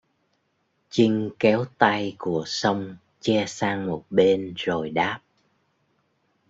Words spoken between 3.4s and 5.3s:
sang một bên rồi đáp